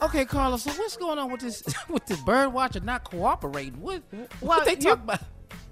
[0.00, 0.62] Okay, Carlos.
[0.62, 3.80] So what's going on with this with this bird watcher not cooperating?
[3.80, 5.20] What Well, what they you- talk about?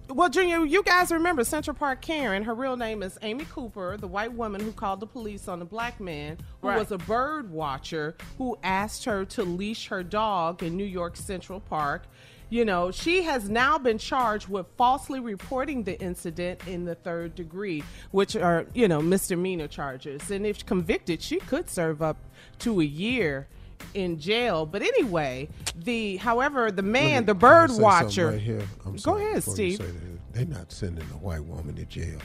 [0.08, 2.44] Well, Junior, you guys remember Central Park Karen.
[2.44, 5.64] Her real name is Amy Cooper, the white woman who called the police on the
[5.64, 6.78] black man who Right.
[6.78, 11.58] was a bird watcher who asked her to leash her dog in New York Central
[11.58, 12.04] Park.
[12.50, 17.34] You know, she has now been charged with falsely reporting the incident in the third
[17.34, 17.82] degree,
[18.12, 20.30] which are, you know, misdemeanor charges.
[20.30, 22.16] And if convicted, she could serve up
[22.60, 23.48] to a year
[23.94, 24.66] in jail.
[24.66, 28.30] But anyway, the however, the man, the bird say watcher.
[28.32, 28.62] Right here?
[28.84, 29.78] I'm Go ahead, before you Steve.
[29.78, 32.18] say that, They're not sending a white woman to jail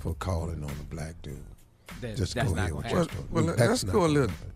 [0.00, 1.38] for calling on a black dude.
[2.00, 2.96] That- Just that's go not ahead gonna with happen.
[2.98, 3.24] your story.
[3.30, 4.52] Well, well, That's let's not go a little- happen.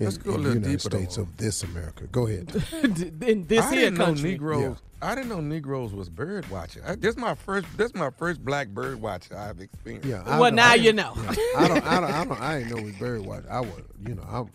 [0.00, 0.98] let's in, go a in little the United deeper, though.
[0.98, 2.06] States of this America.
[2.06, 2.64] Go ahead.
[3.22, 4.30] in this I here didn't know country.
[4.32, 4.76] Negroes.
[5.00, 6.82] I didn't know Negroes was bird watching.
[6.84, 7.66] I, this my first.
[7.76, 10.08] This my first black bird watcher I've experienced.
[10.08, 10.24] Yeah.
[10.24, 11.12] Well, don't- now I- you know.
[11.16, 11.86] yeah, I don't.
[11.86, 12.10] I don't.
[12.10, 12.40] I don't.
[12.40, 13.44] I ain't know we bird watch.
[13.48, 13.82] I was.
[14.08, 14.24] You know.
[14.28, 14.50] I'm.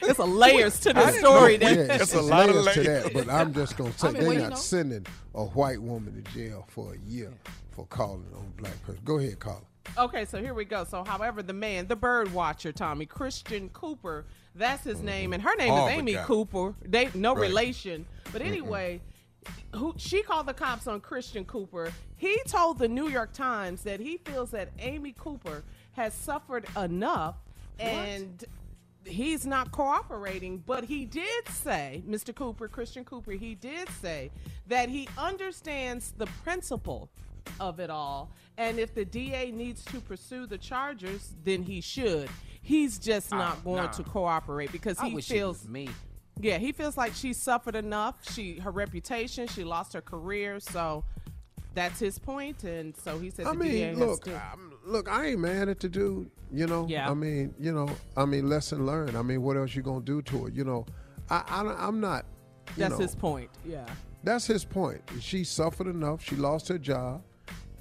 [0.00, 1.58] There's a layers to I the story.
[1.58, 3.12] know- That, Yeah, That's it's, a it's lot of layers to that.
[3.12, 4.56] But I'm just gonna say I mean, they're well, you not know.
[4.56, 7.32] sending a white woman to jail for a year
[7.72, 9.00] for calling on a black person.
[9.04, 9.60] Go ahead, Carla.
[9.98, 10.84] Okay, so here we go.
[10.84, 15.32] So, however, the man, the bird watcher, Tommy Christian Cooper, that's his name, mm-hmm.
[15.34, 16.14] and her name Harvard is Amy.
[16.24, 16.74] Cooper.
[16.84, 17.42] They no Right.
[17.48, 19.00] relation, but anyway,
[19.74, 21.92] who she called the cops on Christian Cooper.
[22.16, 27.36] He told the New York Times that he feels that Amy Cooper has suffered enough,
[27.78, 28.44] and
[29.04, 30.62] he's not cooperating.
[30.66, 32.34] But he did say, Mr.
[32.34, 34.30] Cooper, Christian Cooper, he did say
[34.68, 37.08] that he understands the principle
[37.58, 38.30] of it all.
[38.58, 42.28] And if the DA needs to pursue the charges, then he should.
[42.62, 43.90] He's just not Ah, going nah.
[43.92, 45.88] to cooperate because I he feels me.
[46.38, 48.16] yeah, he feels like she suffered enough.
[48.30, 51.04] She her reputation, she lost her career, so
[51.74, 52.20] that's his.
[52.26, 54.26] And so he said I mean, look,
[54.84, 56.30] look, I ain't mad at the dude.
[56.52, 57.10] You know, Yeah.
[57.10, 59.16] I mean, you know, I mean, lesson learned.
[59.16, 60.54] I mean, what else you gonna do to it?
[60.54, 60.86] You know,
[61.28, 62.26] I, I I'm not.
[62.76, 63.50] That's know, his point.
[63.64, 63.86] Yeah.
[64.22, 65.00] That's his point.
[65.20, 66.22] She suffered enough.
[66.22, 67.22] She lost her job.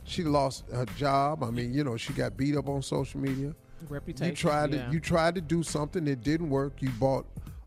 [0.03, 1.43] She lost her job.
[1.43, 3.53] I mean, you know, she got beat up on social media.
[3.87, 4.27] Reputation.
[4.27, 4.87] You tried yeah.
[4.87, 6.81] to you tried to do something that didn't work.
[6.81, 7.25] You brought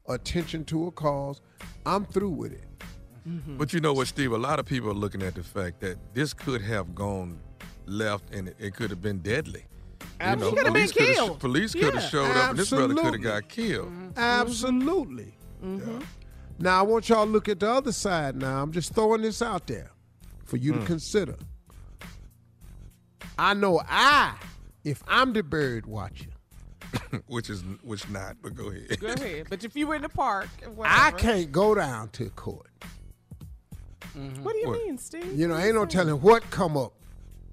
[0.09, 1.41] attention to a cause.
[1.87, 2.65] I'm through with it.
[3.29, 3.57] Mm-hmm.
[3.57, 4.33] But you know what, Steve?
[4.33, 7.39] A lot of people are looking at the fact that this could have gone
[7.87, 9.65] left and it- it could have been deadly.
[10.21, 11.41] You know, He could have been police coulda sh- killed.
[11.41, 12.09] police could have Yeah.
[12.09, 13.29] showed up, and this brother could have Absolutely.
[13.43, 13.89] got killed.
[13.89, 14.09] Mm-hmm.
[14.09, 14.19] Mm-hmm.
[14.19, 15.35] Absolutely.
[15.63, 15.99] Yeah.
[16.59, 18.37] Now I want y'all to look at the other side.
[18.37, 19.91] Now I'm just throwing this out there
[20.45, 20.87] for you to mm.
[20.87, 21.37] consider.
[23.39, 24.35] I know I,
[24.85, 26.31] if I'm the bird watcher,
[27.27, 28.37] which is which not.
[28.43, 29.01] But go ahead.
[29.01, 29.47] Go ahead.
[29.49, 30.49] But if you were in the park,
[30.85, 32.71] I can't go down to court.
[34.17, 34.43] Mm-hmm.
[34.45, 34.79] What do you What?
[34.85, 35.39] mean, Steve?
[35.39, 36.93] You know, ain't no telling what come up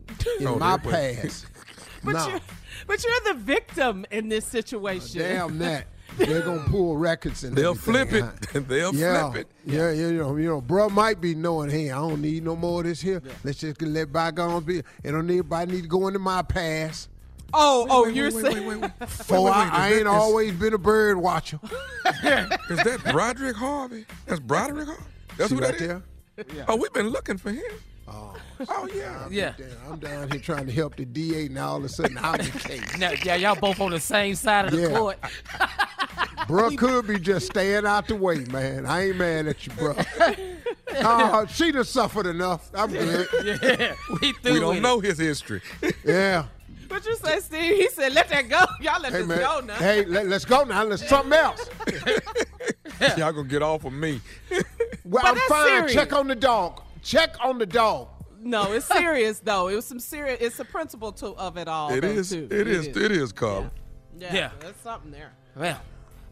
[0.39, 1.45] in Oh, my past.
[2.01, 2.39] But no, you're,
[2.87, 5.19] but you're the victim in this situation.
[5.19, 5.87] damn that.
[6.17, 8.57] They're gonna pull records and They'll everything, flip huh?
[8.59, 8.67] it.
[8.69, 9.51] They'll yeah, flip it.
[9.69, 12.55] Yeah, yeah, you know, you know, bro might be knowing, hey, I don't need no
[12.55, 13.21] more of this here.
[13.43, 14.77] Let's just let bygones be.
[15.03, 17.09] And don't everybody need to go into my past.
[17.53, 18.65] Oh, oh, Wait, you're wait, saying.
[18.65, 19.09] wait, wait, wait, wait.
[19.09, 21.59] For Wait, wait, I, I ain't that- is- always been a bird watcher.
[21.65, 24.05] Is that Broderick Harvey?
[24.25, 25.03] That's Broderick Harvey.
[25.37, 25.87] That's See who right that is?
[25.89, 26.03] there?
[26.67, 27.63] Oh, we've been looking for him.
[28.07, 28.35] Oh,
[28.67, 29.27] Oh yeah.
[29.29, 29.53] Yeah.
[29.57, 32.37] damn, I'm down here trying to help the DA, and all of a sudden I'm
[32.37, 32.97] the case.
[32.97, 34.97] Now, yeah, y'all both on the same side of the Yeah.
[34.97, 35.17] court.
[36.47, 38.85] Bruh could be just staying out the way, man.
[38.87, 39.95] I ain't mad at you, bro.
[41.03, 42.69] uh, she done suffered enough.
[42.73, 43.27] I'm good.
[43.45, 44.81] Yeah, we through We don't it.
[44.81, 45.61] know his history.
[46.03, 46.45] Yeah.
[46.89, 47.75] What you say, Steve?
[47.77, 48.65] He said, "Let that go.
[48.81, 49.39] Y'all let Hey, this man.
[49.39, 50.83] go now." Hey, let, us go now.
[50.83, 51.69] Let's something else.
[53.17, 54.19] Y'all gonna get off of me.
[54.49, 54.63] Well,
[55.05, 55.67] But I'm that's fine.
[55.67, 55.93] serious.
[55.93, 56.81] Check on the dog.
[57.01, 58.09] Check on the dog.
[58.41, 59.67] No, it's serious though.
[59.69, 60.39] It was some serious.
[60.41, 61.93] It's a principle to of it all.
[61.93, 62.29] It though, is.
[62.31, 62.47] Too.
[62.51, 62.87] It is.
[62.87, 63.69] It is, Carl.
[64.17, 64.51] Yeah, Yeah.
[64.59, 65.31] there's something there.
[65.55, 65.79] Well,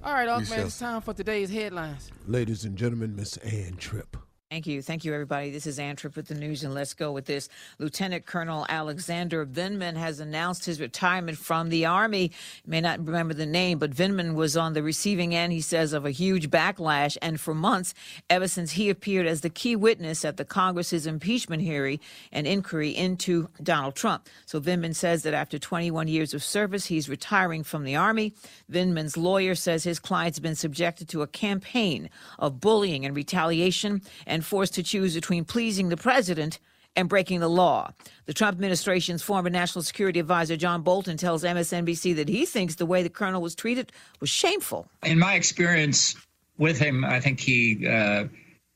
[0.03, 2.12] all right, We Unc, man, shall it's time for today's headlines.
[2.27, 4.18] Ladies and gentlemen, Miss Ann Tripp.
[4.50, 4.82] Thank you.
[4.82, 5.52] Thank you, everybody.
[5.52, 7.50] This is Ann Tripp with the news, and let's go with this.
[7.80, 12.32] Lieutenant Colonel Alexander Vindman has announced his retirement from the Army.
[12.64, 15.92] You may not remember the name, but Vindman was on the receiving end, he says,
[15.92, 17.18] of a huge backlash.
[17.22, 17.94] And for months,
[18.30, 22.00] ever since he appeared as the key witness at the Congress's impeachment hearing
[22.32, 24.30] and inquiry into Donald Trump.
[24.46, 28.34] So Vindman says that after 21 years of service, he's retiring from the Army.
[28.72, 32.10] Vindman's lawyer says his client's been subjected to a campaign
[32.40, 36.60] of bullying and retaliation and forced to choose between pleasing the president
[36.95, 37.92] and breaking the law.
[38.25, 42.86] The Trump administration's former national security advisor John Bolton tells MSNBC that he thinks the
[42.86, 44.89] way the colonel was treated was shameful.
[45.04, 46.16] In my experience
[46.57, 48.25] with him, I think he uh,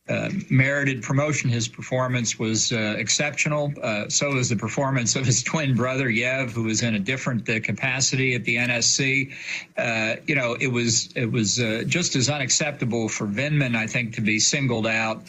[0.08, 1.50] uh, merited promotion.
[1.50, 3.74] His performance was uh, exceptional.
[3.81, 7.50] Uh, so was the performance of his twin brother Yev, who was in a different
[7.50, 9.31] uh, capacity at the NSC.
[9.78, 11.56] Uh, you know, it was it was
[11.88, 15.24] just as unacceptable for Vindman, I think, to be singled out.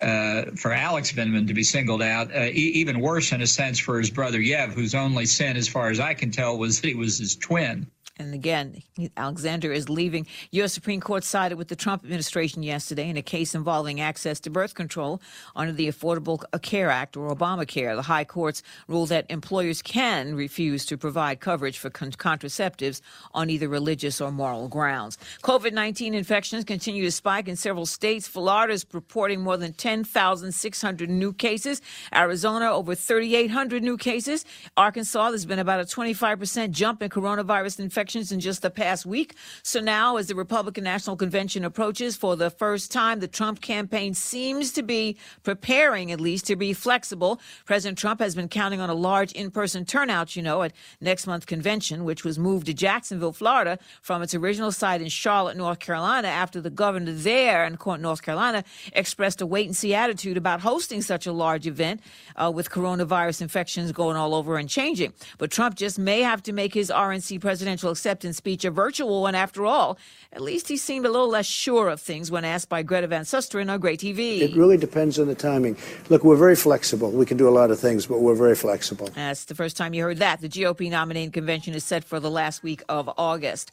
[0.00, 3.80] Uh, for Alex Vindman to be singled out, uh, e- even worse in a sense
[3.80, 6.88] for his brother Yev, whose only sin, as far as I can tell, was that
[6.88, 7.88] he was his twin.
[8.18, 8.82] And again,
[9.16, 10.26] Alexander is leaving.
[10.50, 10.72] U.S.
[10.72, 14.74] Supreme Court sided with the Trump administration yesterday in a case involving access to birth
[14.74, 15.22] control
[15.54, 17.94] under the Affordable Care Act or Obamacare.
[17.94, 23.00] The high courts ruled that employers can refuse to provide coverage for con- contraceptives
[23.34, 25.16] on either religious or moral grounds.
[25.44, 28.26] COVID 19 infections continue to spike in several states.
[28.26, 31.80] Florida is reporting more than 10,600 new cases.
[32.12, 34.44] Arizona, over 3,800 new cases.
[34.76, 39.34] Arkansas, there's been about a 25% jump in coronavirus infections in just the past week.
[39.62, 44.14] So now, as the Republican National Convention approaches, for the first time, the Trump campaign
[44.14, 47.40] seems to be preparing, at least, to be flexible.
[47.66, 51.26] President Trump has been counting on a large in person turnout, you know, at next
[51.26, 55.78] month's convention, which was moved to Jacksonville, Florida, from its original site in Charlotte, North
[55.78, 60.60] Carolina, after the governor there in North Carolina expressed a wait and see attitude about
[60.60, 62.00] hosting such a large event
[62.36, 65.12] uh, with coronavirus infections going all over and changing.
[65.38, 69.34] But Trump just may have to make his RNC presidential acceptance speech a virtual one
[69.34, 69.98] after all.
[70.32, 73.24] At least he seemed a little less sure of things when asked by Greta Van
[73.24, 74.40] Susteren on Gray TV.
[74.40, 75.76] It really depends on the timing.
[76.08, 77.10] Look, we're very flexible.
[77.10, 79.08] We can do a lot of things, but we're very flexible.
[79.14, 80.40] That's the first time you heard that.
[80.40, 83.72] The GOP nominating convention is set for the last week of August.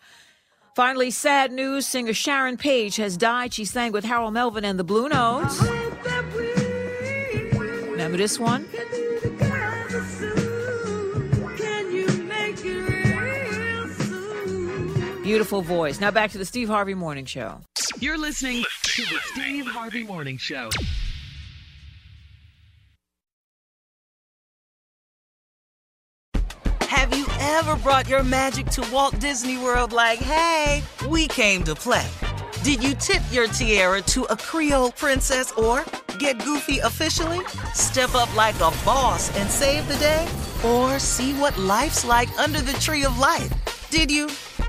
[0.76, 3.54] Finally, sad news singer Sharon Paige has died.
[3.54, 5.62] She sang with Harold Melvin and the Blue Notes.
[7.92, 8.66] Remember this one?
[15.26, 16.00] Beautiful voice.
[16.00, 17.60] Now back to the Steve Harvey Morning Show.
[18.00, 20.70] You're listening to the Steve Harvey Morning Show.
[26.82, 31.74] Have you ever brought your magic to Walt Disney World like, hey, we came to
[31.74, 32.08] play?
[32.62, 35.86] Did you tip your tiara to a Creole princess or
[36.20, 37.44] get goofy officially?
[37.74, 40.28] Step up like a boss and save the day?
[40.64, 43.52] Or see what life's like under the tree of life?
[43.90, 44.30] Did you?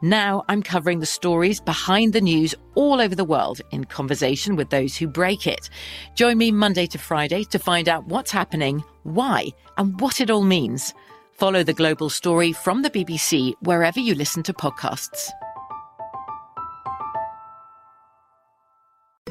[0.00, 4.70] Now I'm covering the stories behind the news all over the world in conversation with
[4.70, 5.68] those who break it.
[6.14, 10.42] Join me Monday to Friday to find out what's happening, why, and what it all
[10.42, 10.94] means.
[11.32, 15.30] Follow the global story from the BBC wherever you listen to podcasts.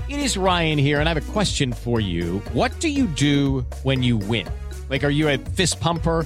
[0.10, 2.40] It is Ryan here, and I have a question for you.
[2.52, 4.48] What do you do when you win?
[4.90, 6.26] Like, are you a fist pumper?